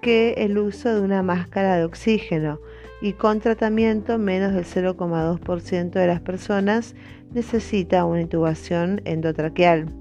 que 0.00 0.34
el 0.36 0.58
uso 0.58 0.94
de 0.94 1.00
una 1.00 1.22
máscara 1.22 1.76
de 1.76 1.84
oxígeno 1.84 2.60
y 3.04 3.12
con 3.12 3.38
tratamiento 3.38 4.16
menos 4.16 4.54
del 4.54 4.64
0,2% 4.64 5.90
de 5.90 6.06
las 6.06 6.22
personas 6.22 6.94
necesita 7.34 8.06
una 8.06 8.22
intubación 8.22 9.02
endotraqueal. 9.04 9.92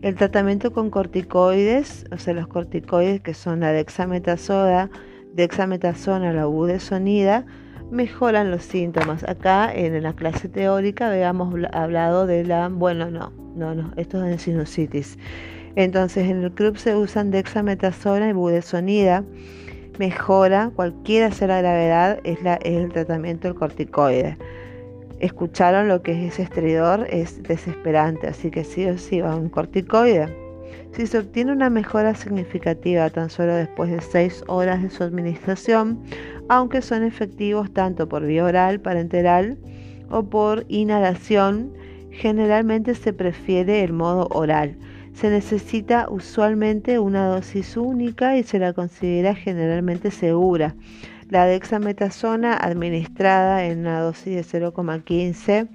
El 0.00 0.16
tratamiento 0.16 0.72
con 0.72 0.90
corticoides, 0.90 2.06
o 2.10 2.18
sea, 2.18 2.34
los 2.34 2.48
corticoides 2.48 3.20
que 3.20 3.34
son 3.34 3.60
la 3.60 3.70
dexametasona, 3.70 4.90
dexametasona, 5.34 6.32
la 6.32 6.46
budesonida, 6.46 7.46
mejoran 7.92 8.50
los 8.50 8.64
síntomas. 8.64 9.22
Acá 9.22 9.72
en 9.72 10.02
la 10.02 10.14
clase 10.14 10.48
teórica 10.48 11.08
habíamos 11.08 11.54
hablado 11.72 12.26
de 12.26 12.42
la, 12.42 12.66
bueno, 12.68 13.12
no, 13.12 13.32
no, 13.54 13.76
no, 13.76 13.92
esto 13.96 14.24
es 14.24 14.28
de 14.28 14.38
sinusitis. 14.38 15.18
Entonces 15.76 16.28
en 16.28 16.42
el 16.42 16.50
club 16.50 16.78
se 16.78 16.96
usan 16.96 17.30
dexametasona 17.30 18.28
y 18.28 18.32
budesonida. 18.32 19.22
Mejora, 19.98 20.70
cualquiera 20.74 21.30
sea 21.32 21.48
la 21.48 21.58
gravedad, 21.60 22.20
es, 22.24 22.38
el 22.62 22.92
tratamiento 22.92 23.48
del 23.48 23.56
corticoide. 23.56 24.38
Escucharon 25.20 25.88
lo 25.88 26.02
que 26.02 26.26
es 26.26 26.38
estridor, 26.38 27.06
es 27.10 27.42
desesperante, 27.42 28.26
así 28.26 28.50
que 28.50 28.64
sí 28.64 28.86
o 28.86 28.96
sí 28.96 29.20
va 29.20 29.36
un 29.36 29.48
corticoide. 29.50 30.34
Si 30.92 31.06
se 31.06 31.18
obtiene 31.18 31.52
una 31.52 31.70
mejora 31.70 32.14
significativa 32.14 33.08
tan 33.10 33.30
solo 33.30 33.54
después 33.54 33.90
de 33.90 34.00
6 34.00 34.44
horas 34.46 34.82
de 34.82 34.90
su 34.90 35.04
administración, 35.04 36.02
aunque 36.48 36.82
son 36.82 37.02
efectivos 37.02 37.72
tanto 37.72 38.08
por 38.08 38.26
vía 38.26 38.44
oral, 38.44 38.80
parenteral 38.80 39.58
o 40.10 40.22
por 40.24 40.64
inhalación, 40.68 41.72
generalmente 42.10 42.94
se 42.94 43.12
prefiere 43.12 43.84
el 43.84 43.92
modo 43.92 44.28
oral. 44.32 44.76
Se 45.14 45.30
necesita 45.30 46.08
usualmente 46.08 46.98
una 46.98 47.26
dosis 47.26 47.76
única 47.76 48.36
y 48.36 48.42
se 48.42 48.58
la 48.58 48.72
considera 48.72 49.34
generalmente 49.34 50.10
segura. 50.10 50.74
La 51.28 51.46
dexametasona 51.46 52.56
administrada 52.56 53.64
en 53.64 53.80
una 53.80 54.00
dosis 54.00 54.34
de 54.34 54.60
0,15, 54.60 55.68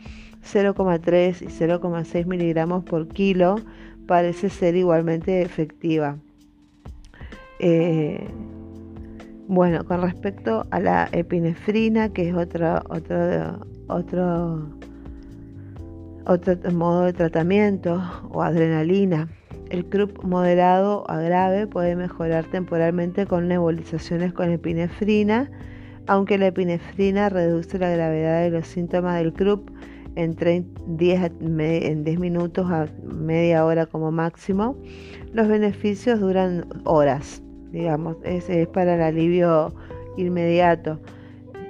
0,3 0.43 1.41
y 1.41 1.45
0,6 1.45 2.25
miligramos 2.25 2.83
por 2.83 3.07
kilo 3.07 3.55
parece 4.07 4.49
ser 4.49 4.75
igualmente 4.75 5.41
efectiva. 5.41 6.17
Eh, 7.59 8.27
bueno, 9.47 9.85
con 9.85 10.01
respecto 10.01 10.67
a 10.71 10.79
la 10.79 11.09
epinefrina, 11.11 12.09
que 12.09 12.29
es 12.29 12.35
otro, 12.35 12.81
otro, 13.87 14.69
otro 16.27 16.55
modo 16.71 17.03
de 17.03 17.13
tratamiento, 17.13 18.01
o 18.29 18.43
adrenalina, 18.43 19.29
el 19.69 19.85
CRUP 19.85 20.23
moderado 20.23 21.09
a 21.09 21.19
grave 21.19 21.67
puede 21.67 21.95
mejorar 21.95 22.45
temporalmente 22.45 23.25
con 23.25 23.47
nebulizaciones 23.47 24.33
con 24.33 24.49
epinefrina, 24.51 25.49
aunque 26.07 26.37
la 26.37 26.47
epinefrina 26.47 27.29
reduce 27.29 27.79
la 27.79 27.89
gravedad 27.89 28.43
de 28.43 28.49
los 28.51 28.67
síntomas 28.67 29.17
del 29.17 29.33
CRUP 29.33 29.69
en 30.15 30.35
10, 30.97 31.31
en 31.39 32.03
10 32.03 32.19
minutos 32.19 32.69
a 32.71 32.87
media 33.03 33.65
hora 33.65 33.85
como 33.85 34.11
máximo. 34.11 34.77
Los 35.33 35.47
beneficios 35.47 36.19
duran 36.19 36.65
horas, 36.85 37.43
digamos, 37.71 38.17
es, 38.23 38.49
es 38.49 38.67
para 38.67 38.95
el 38.95 39.01
alivio 39.01 39.73
inmediato 40.17 40.99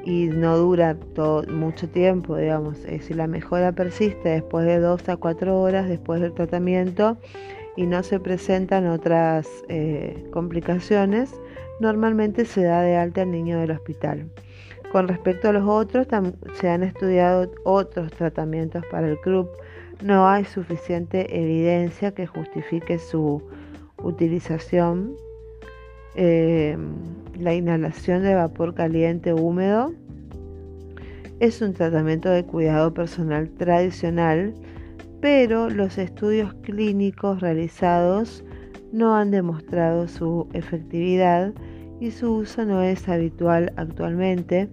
y 0.08 0.30
no 0.30 0.58
dura 0.58 0.96
todo, 1.16 1.44
mucho 1.52 1.90
tiempo, 1.90 2.38
digamos. 2.38 2.78
Si 3.02 3.14
la 3.14 3.28
mejora 3.28 3.74
persiste 3.74 4.30
después 4.30 4.66
de 4.66 4.80
2 4.80 5.10
a 5.10 5.18
4 5.18 5.60
horas 5.60 5.90
después 5.90 6.22
del 6.22 6.34
tratamiento 6.34 7.18
y 7.76 7.88
no 7.88 8.02
se 8.04 8.18
presentan 8.22 8.88
otras 8.88 9.50
eh, 9.68 10.26
complicaciones, 10.32 11.38
normalmente 11.82 12.46
se 12.46 12.64
da 12.64 12.84
de 12.84 12.96
alta 12.96 13.24
al 13.24 13.32
niño 13.32 13.60
del 13.60 13.72
hospital. 13.72 14.32
Con 14.94 15.10
respecto 15.10 15.50
a 15.50 15.52
los 15.52 15.68
otros, 15.68 16.08
se 16.54 16.70
han 16.70 16.84
estudiado 16.84 17.52
otros 17.66 18.10
tratamientos 18.14 18.86
para 18.90 19.10
el 19.10 19.20
CRUP. 19.20 19.50
No 20.02 20.30
hay 20.30 20.46
suficiente 20.46 21.38
evidencia 21.38 22.14
que 22.14 22.28
justifique 22.28 22.98
su 22.98 23.44
utilización. 24.02 25.18
Em, 26.20 26.96
la 27.40 27.54
inhalación 27.54 28.24
de 28.24 28.34
vapor 28.34 28.74
caliente 28.74 29.34
húmedo 29.34 29.94
es 31.40 31.62
un 31.62 31.74
tratamiento 31.74 32.30
de 32.30 32.44
cuidado 32.44 32.92
personal 32.92 33.48
tradicional, 33.52 34.56
pero 35.22 35.70
los 35.70 36.00
estudios 36.00 36.56
clínicos 36.64 37.40
realizados 37.40 38.44
no 38.92 39.16
han 39.16 39.30
demostrado 39.30 40.08
su 40.08 40.48
efectividad 40.54 41.54
y 42.00 42.10
su 42.10 42.34
uso 42.34 42.66
no 42.66 42.82
es 42.82 43.08
habitual 43.08 43.72
actualmente. 43.76 44.70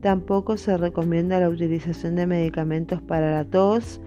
Tampoco 0.00 0.56
se 0.56 0.76
recomienda 0.76 1.40
la 1.40 1.48
utilización 1.48 2.14
de 2.14 2.28
medicamentos 2.28 3.02
para 3.02 3.32
la 3.32 3.44
tos, 3.44 4.00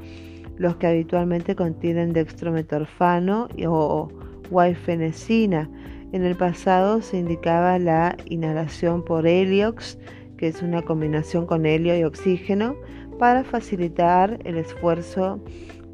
los 0.55 0.77
que 0.77 0.87
habitualmente 0.87 1.53
contienen 1.53 2.13
dextrometorfano 2.13 3.49
o 3.67 4.07
guaifenesina. 4.49 5.69
En 6.13 6.23
el 6.23 6.35
pasado 6.35 7.01
se 7.01 7.17
indicaba 7.17 7.77
la 7.79 8.15
inhalación 8.25 9.03
por 9.03 9.27
heliox, 9.27 9.97
que 10.37 10.47
es 10.47 10.61
una 10.61 10.81
combinación 10.81 11.45
con 11.45 11.65
helio 11.65 11.97
y 11.97 12.03
oxígeno, 12.03 12.75
para 13.19 13.43
facilitar 13.43 14.39
el 14.45 14.57
esfuerzo 14.57 15.43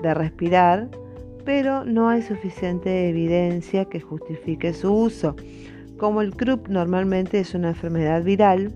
de 0.01 0.13
respirar, 0.13 0.89
pero 1.45 1.83
no 1.85 2.09
hay 2.09 2.21
suficiente 2.21 3.09
evidencia 3.09 3.85
que 3.85 4.01
justifique 4.01 4.73
su 4.73 4.93
uso. 4.93 5.35
Como 5.97 6.21
el 6.21 6.35
croup 6.35 6.67
normalmente 6.69 7.39
es 7.39 7.55
una 7.55 7.69
enfermedad 7.69 8.23
viral, 8.23 8.73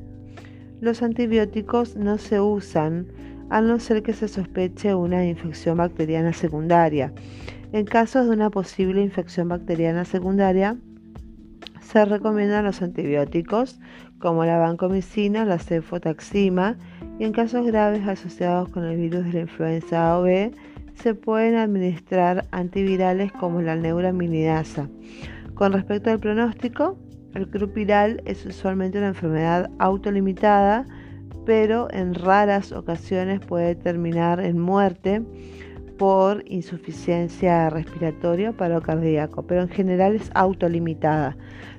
los 0.79 1.01
antibióticos 1.01 1.95
no 1.95 2.17
se 2.17 2.39
usan 2.39 3.07
a 3.49 3.61
no 3.61 3.79
ser 3.79 4.03
que 4.03 4.13
se 4.13 4.27
sospeche 4.27 4.93
una 4.95 5.25
infección 5.25 5.77
bacteriana 5.77 6.33
secundaria. 6.33 7.13
En 7.73 7.85
casos 7.85 8.27
de 8.27 8.33
una 8.33 8.49
posible 8.49 9.01
infección 9.01 9.49
bacteriana 9.49 10.05
secundaria, 10.05 10.77
se 11.97 12.05
recomiendan 12.05 12.63
los 12.63 12.83
antibióticos 12.83 13.79
como 14.19 14.45
la 14.45 14.59
vancomicina, 14.59 15.45
la 15.45 15.57
cefotaxima 15.57 16.77
y 17.17 17.23
en 17.23 17.31
casos 17.31 17.65
graves 17.65 18.07
asociados 18.07 18.69
con 18.69 18.83
el 18.85 18.97
virus 18.97 19.25
de 19.25 19.33
la 19.33 19.39
influenza 19.39 20.11
A 20.11 20.19
o 20.19 20.21
B 20.21 20.51
se 20.93 21.15
pueden 21.15 21.55
administrar 21.55 22.45
antivirales 22.51 23.31
como 23.31 23.63
la 23.63 23.75
neuraminidasa. 23.75 24.87
Con 25.55 25.73
respecto 25.73 26.11
al 26.11 26.19
pronóstico, 26.19 26.99
el 27.33 27.49
croup 27.49 27.73
viral 27.73 28.21
es 28.25 28.45
usualmente 28.45 28.99
una 28.99 29.07
enfermedad 29.07 29.71
autolimitada, 29.79 30.85
pero 31.47 31.87
en 31.89 32.13
raras 32.13 32.73
ocasiones 32.73 33.39
puede 33.39 33.73
terminar 33.73 34.39
en 34.39 34.59
muerte 34.59 35.23
por 35.97 36.43
insuficiencia 36.47 37.69
respiratoria 37.69 38.51
o 38.51 38.53
paro 38.53 38.81
cardíaco, 38.81 39.43
pero 39.43 39.61
en 39.63 39.69
general 39.69 40.15
es 40.15 40.29
autolimitada. 40.33 41.35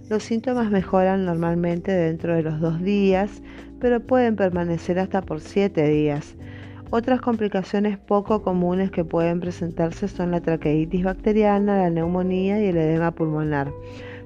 Los 0.09 0.25
síntomas 0.25 0.71
mejoran 0.71 1.25
normalmente 1.25 1.93
dentro 1.93 2.35
de 2.35 2.43
los 2.43 2.61
dos 2.61 2.83
días, 2.83 3.43
pero 3.81 4.01
pueden 4.01 4.37
permanecer 4.37 4.99
hasta 4.99 5.23
por 5.23 5.41
siete 5.41 5.89
días. 5.89 6.37
Otras 6.91 7.21
complicaciones 7.21 7.99
poco 7.99 8.43
comunes 8.43 8.91
que 8.91 9.05
pueden 9.05 9.41
presentarse 9.41 10.09
son 10.09 10.31
la 10.31 10.41
traqueitis 10.41 11.05
bacteriana, 11.05 11.77
la 11.77 11.91
neumonía 11.91 12.61
y 12.63 12.69
el 12.69 12.79
edema 12.79 13.11
pulmonar. 13.11 13.71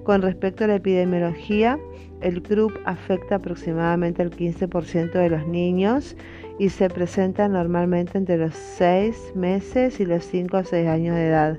Con 0.05 0.21
respecto 0.21 0.65
a 0.65 0.67
la 0.67 0.77
epidemiología, 0.77 1.79
el 2.23 2.43
CRUP 2.43 2.73
afecta 2.85 3.37
aproximadamente 3.37 4.21
al 4.23 4.31
15% 4.31 5.13
de 5.13 5.31
los 5.31 5.47
niños 5.47 6.17
y 6.59 6.71
se 6.71 6.89
presenta 6.89 7.47
normalmente 7.49 8.19
entre 8.19 8.37
los 8.37 8.55
6 8.55 9.35
meses 9.37 10.01
y 10.01 10.05
los 10.05 10.25
5 10.25 10.57
o 10.57 10.65
6 10.65 10.89
años 10.89 11.15
de 11.15 11.29
edad. 11.29 11.59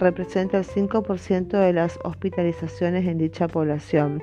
Representa 0.00 0.58
el 0.58 0.64
5% 0.64 1.50
de 1.50 1.72
las 1.72 2.00
hospitalizaciones 2.02 3.06
en 3.06 3.18
dicha 3.18 3.46
población. 3.46 4.20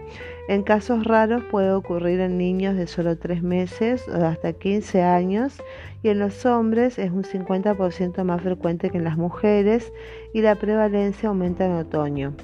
En 0.49 0.63
casos 0.63 1.05
raros 1.05 1.43
puede 1.49 1.71
ocurrir 1.71 2.19
en 2.19 2.37
niños 2.37 2.75
de 2.75 2.87
solo 2.87 3.17
3 3.17 3.41
meses 3.41 4.05
o 4.09 4.25
hasta 4.25 4.51
15 4.51 5.01
años 5.01 5.63
y 6.03 6.09
en 6.09 6.19
los 6.19 6.45
hombres 6.45 6.99
es 6.99 7.11
un 7.11 7.23
50% 7.23 8.23
más 8.25 8.41
frecuente 8.41 8.89
que 8.89 8.97
en 8.97 9.05
las 9.05 9.17
mujeres 9.17 9.93
y 10.33 10.41
la 10.41 10.55
prevalencia 10.55 11.29
aumenta 11.29 11.65
en 11.65 11.71
otoño. 11.71 12.35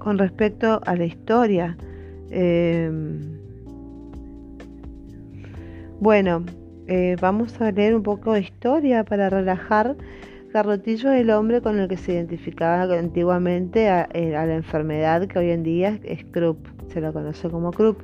Con 0.00 0.16
respecto 0.16 0.80
a 0.84 0.96
la 0.96 1.04
historia, 1.04 1.76
eh, 2.30 2.90
bueno, 6.00 6.42
eh, 6.86 7.16
vamos 7.20 7.60
a 7.60 7.70
leer 7.70 7.94
un 7.94 8.02
poco 8.02 8.32
de 8.32 8.40
historia 8.40 9.04
para 9.04 9.28
relajar. 9.28 9.96
Garrotillo 10.54 11.12
es 11.12 11.20
el 11.20 11.30
hombre 11.30 11.60
con 11.60 11.78
el 11.78 11.86
que 11.86 11.98
se 11.98 12.14
identificaba 12.14 12.82
antiguamente 12.98 13.88
eh, 14.14 14.36
a, 14.36 14.46
la 14.46 14.54
enfermedad 14.54 15.26
que 15.26 15.38
hoy 15.38 15.50
en 15.50 15.62
día 15.64 16.00
es 16.02 16.24
Krupp, 16.24 16.66
se 16.90 17.02
lo 17.02 17.12
conoce 17.12 17.50
como 17.50 17.70
Krupp. 17.70 18.00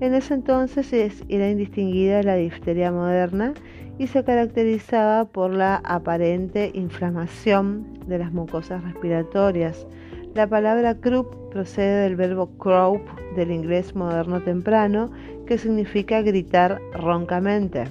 En 0.00 0.14
ese 0.14 0.34
entonces 0.34 0.92
era 1.28 1.48
indistinguida 1.48 2.24
la 2.24 2.34
difteria 2.34 2.90
moderna 2.90 3.54
y 3.96 4.08
se 4.08 4.24
caracterizaba 4.24 5.24
por 5.26 5.54
la 5.54 5.76
aparente 5.76 6.72
inflamación 6.74 7.86
de 8.08 8.18
las 8.18 8.32
mucosas 8.32 8.82
respiratorias. 8.82 9.86
La 10.34 10.46
palabra 10.46 10.94
Krupp 10.94 11.34
procede 11.50 12.02
del 12.02 12.16
verbo 12.16 12.46
crow 12.58 13.00
del 13.34 13.50
inglés 13.50 13.94
moderno 13.94 14.42
temprano, 14.42 15.10
que 15.46 15.58
significa 15.58 16.22
gritar 16.22 16.80
roncamente. 16.92 17.84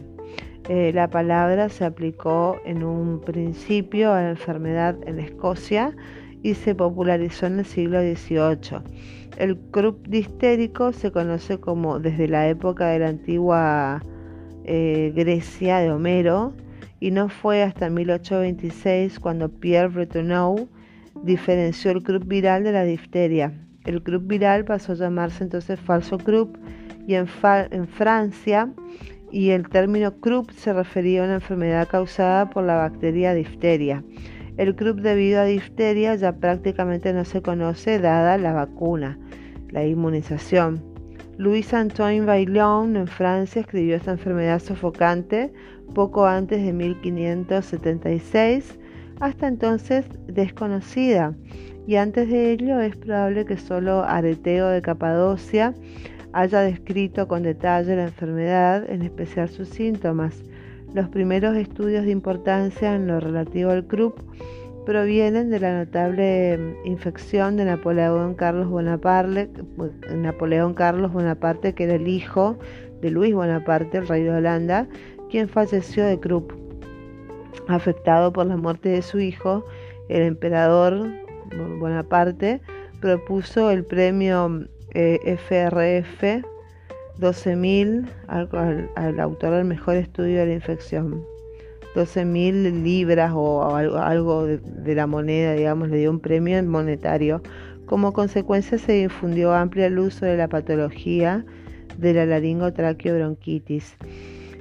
Eh, 0.69 0.91
la 0.93 1.09
palabra 1.09 1.67
se 1.69 1.83
aplicó 1.85 2.57
en 2.65 2.83
un 2.83 3.21
principio 3.21 4.13
a 4.13 4.21
la 4.21 4.29
enfermedad 4.29 4.95
en 5.05 5.19
Escocia 5.19 5.95
y 6.43 6.53
se 6.53 6.75
popularizó 6.75 7.47
en 7.47 7.59
el 7.59 7.65
siglo 7.65 7.99
XVIII. 8.01 8.79
El 9.37 9.57
croup 9.71 10.07
distérico 10.07 10.93
se 10.93 11.11
conoce 11.11 11.59
como 11.59 11.99
desde 11.99 12.27
la 12.27 12.47
época 12.47 12.87
de 12.87 12.99
la 12.99 13.09
antigua 13.09 14.01
eh, 14.63 15.11
Grecia 15.15 15.77
de 15.77 15.91
Homero 15.91 16.53
y 16.99 17.11
no 17.11 17.29
fue 17.29 17.63
hasta 17.63 17.89
1826 17.89 19.19
cuando 19.19 19.49
Pierre 19.49 19.87
Bretonneau 19.87 20.67
diferenció 21.23 21.91
el 21.91 22.03
croup 22.03 22.25
viral 22.25 22.63
de 22.63 22.71
la 22.71 22.83
difteria. 22.83 23.53
El 23.85 24.03
croup 24.03 24.27
viral 24.27 24.65
pasó 24.65 24.93
a 24.93 24.95
llamarse 24.95 25.43
entonces 25.43 25.79
falso 25.79 26.17
croup 26.17 26.57
y 27.07 27.15
en 27.15 27.27
Francia 27.27 28.69
y 29.31 29.51
el 29.51 29.69
término 29.69 30.19
Krupp 30.19 30.51
se 30.51 30.73
refería 30.73 31.21
a 31.21 31.25
una 31.25 31.35
enfermedad 31.35 31.87
causada 31.87 32.49
por 32.49 32.63
la 32.63 32.75
bacteria 32.75 33.33
difteria. 33.33 34.03
El 34.57 34.75
Krupp 34.75 34.99
debido 34.99 35.41
a 35.41 35.45
difteria 35.45 36.15
ya 36.15 36.33
prácticamente 36.33 37.13
no 37.13 37.25
se 37.25 37.41
conoce 37.41 37.99
dada 37.99 38.37
la 38.37 38.53
vacuna, 38.53 39.17
la 39.69 39.85
inmunización. 39.85 40.83
Louis 41.37 41.73
Antoine 41.73 42.25
Baillon 42.25 42.95
en 42.95 43.07
Francia 43.07 43.61
escribió 43.61 43.95
esta 43.95 44.11
enfermedad 44.11 44.59
sofocante 44.59 45.53
poco 45.93 46.25
antes 46.25 46.65
de 46.65 46.73
1576, 46.73 48.79
hasta 49.19 49.47
entonces 49.47 50.05
desconocida, 50.27 51.33
y 51.87 51.95
antes 51.95 52.29
de 52.29 52.51
ello 52.51 52.79
es 52.81 52.95
probable 52.97 53.45
que 53.45 53.57
solo 53.57 54.03
Areteo 54.03 54.67
de 54.67 54.81
Capadocia 54.81 55.73
haya 56.33 56.61
descrito 56.61 57.27
con 57.27 57.43
detalle 57.43 57.95
la 57.95 58.03
enfermedad, 58.03 58.89
en 58.89 59.01
especial 59.01 59.49
sus 59.49 59.69
síntomas. 59.69 60.43
Los 60.93 61.09
primeros 61.09 61.55
estudios 61.55 62.05
de 62.05 62.11
importancia 62.11 62.93
en 62.93 63.07
lo 63.07 63.19
relativo 63.19 63.71
al 63.71 63.87
Krupp 63.87 64.19
provienen 64.85 65.49
de 65.49 65.59
la 65.59 65.83
notable 65.83 66.57
mm, 66.57 66.87
infección 66.87 67.57
de 67.57 67.65
Napoleón 67.65 68.35
Carlos 68.35 68.69
Bonaparte, 68.69 69.49
Napoleón 70.15 70.73
Carlos 70.73 71.11
Bonaparte, 71.11 71.73
que 71.73 71.85
era 71.85 71.95
el 71.95 72.07
hijo 72.07 72.57
de 73.01 73.11
Luis 73.11 73.33
Bonaparte, 73.33 73.97
el 73.97 74.07
rey 74.07 74.23
de 74.23 74.31
Holanda, 74.31 74.87
quien 75.29 75.49
falleció 75.49 76.05
de 76.05 76.19
Krupp. 76.19 76.66
Afectado 77.67 78.31
por 78.31 78.45
la 78.45 78.57
muerte 78.57 78.89
de 78.89 79.01
su 79.01 79.19
hijo, 79.19 79.65
el 80.09 80.23
emperador 80.23 81.09
Bonaparte 81.79 82.61
propuso 82.99 83.71
el 83.71 83.83
premio 83.85 84.67
FRF 84.93 86.43
12.000 87.19 88.07
al, 88.27 89.19
autor 89.19 89.55
del 89.55 89.65
mejor 89.65 89.95
estudio 89.95 90.39
de 90.39 90.45
la 90.47 90.53
infección. 90.53 91.23
12.000 91.95 92.83
libras 92.83 93.31
o 93.33 93.75
algo, 93.75 94.45
de, 94.45 94.95
la 94.95 95.07
moneda, 95.07 95.53
digamos, 95.53 95.89
le 95.89 95.97
dio 95.97 96.11
un 96.11 96.19
premio 96.19 96.61
monetario. 96.63 97.41
Como 97.85 98.13
consecuencia 98.13 98.77
se 98.77 98.93
difundió 98.93 99.53
amplio 99.53 99.85
el 99.85 99.97
uso 99.97 100.25
de 100.25 100.37
la 100.37 100.47
patología 100.47 101.43
de 101.97 102.13
la 102.13 102.25
laringotraqueobronquitis. 102.25 103.97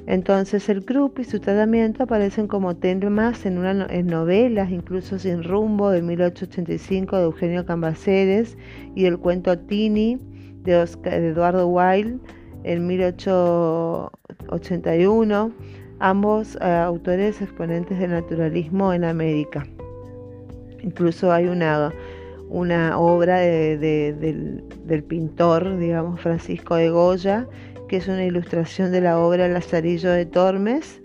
Entonces 0.07 0.69
el 0.69 0.85
CRUP 0.85 1.19
y 1.19 1.25
su 1.25 1.41
tratamiento 1.41 2.05
aparecen 2.05 2.47
como 2.47 2.77
temas 2.77 3.45
en, 3.45 3.59
una, 3.59 3.89
en 3.91 4.07
novelas, 4.07 4.71
incluso 4.71 5.19
Sin 5.19 5.43
Rumbo 5.43 5.91
de 5.91 6.01
1885 6.01 7.17
de 7.17 7.25
Eugenio 7.25 7.67
Cambaceres 7.67 8.57
y 8.95 9.07
el 9.07 9.19
cuento 9.19 9.59
Tini 9.59 10.21
de, 10.63 10.89
Eduardo 11.05 11.67
Wilde 11.67 12.21
en 12.63 12.87
1881, 12.87 15.53
ambos 15.99 16.57
eh, 16.61 16.65
autores 16.65 17.43
exponentes 17.43 17.99
del 17.99 18.13
naturalismo 18.13 18.93
en 18.93 19.03
América. 19.03 19.67
Incluso 20.83 21.33
hay 21.33 21.47
una, 21.47 21.93
una 22.49 22.97
obra 22.97 23.41
del, 23.41 24.63
del 24.85 25.03
pintor, 25.03 25.79
digamos, 25.79 26.21
Francisco 26.21 26.77
de 26.77 26.91
Goya, 26.91 27.49
que 27.89 27.97
es 27.97 28.09
una 28.09 28.25
ilustración 28.25 28.93
de 28.93 29.01
la 29.01 29.19
obra 29.19 29.49
Lazarillo 29.49 30.11
de 30.11 30.27
Tormes, 30.27 31.01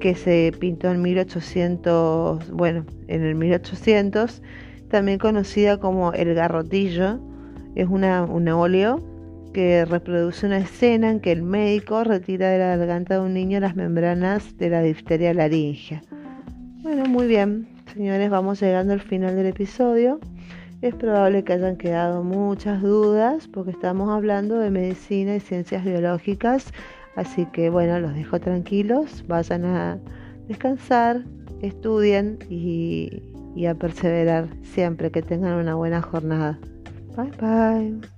que 0.00 0.14
se 0.14 0.52
pintó 0.58 0.90
en 0.90 1.02
1800, 1.02 2.50
bueno, 2.50 2.84
en 3.08 3.22
el 3.22 3.34
1800, 3.34 4.42
también 4.88 5.18
conocida 5.18 5.78
como 5.78 6.12
El 6.12 6.34
Garrotillo, 6.34 7.18
es 7.74 7.88
una, 7.88 8.24
un 8.24 8.48
óleo 8.48 9.02
que 9.52 9.84
reproduce 9.84 10.46
una 10.46 10.58
escena 10.58 11.10
en 11.10 11.20
que 11.20 11.32
el 11.32 11.42
médico 11.42 12.04
retira 12.04 12.50
de 12.50 12.58
la 12.58 12.76
garganta 12.76 13.14
de 13.14 13.20
un 13.20 13.34
niño 13.34 13.60
las 13.60 13.76
membranas 13.76 14.56
de 14.58 14.70
la 14.70 14.82
difteria 14.82 15.34
laringea. 15.34 16.02
Bueno, 16.82 17.06
muy 17.06 17.26
bien, 17.26 17.66
señores, 17.92 18.30
vamos 18.30 18.60
llegando 18.60 18.92
al 18.92 19.00
final 19.00 19.36
del 19.36 19.46
episodio. 19.46 20.20
Es 20.80 20.94
probable 20.94 21.42
que 21.44 21.54
hayan 21.54 21.76
quedado 21.76 22.22
muchas 22.22 22.82
dudas 22.82 23.48
porque 23.48 23.72
estamos 23.72 24.10
hablando 24.10 24.58
de 24.58 24.70
medicina 24.70 25.34
y 25.34 25.40
ciencias 25.40 25.84
biológicas 25.84 26.72
Así 27.18 27.46
que 27.46 27.68
bueno, 27.68 27.98
los 27.98 28.14
dejo 28.14 28.38
tranquilos, 28.38 29.24
vayan 29.26 29.64
a 29.64 29.98
descansar, 30.46 31.24
estudien 31.62 32.38
y, 32.48 33.24
a 33.66 33.74
perseverar 33.74 34.46
siempre, 34.62 35.10
que 35.10 35.20
tengan 35.20 35.54
una 35.54 35.74
buena 35.74 36.00
jornada. 36.00 36.60
Bye 37.16 37.32
bye. 37.40 38.08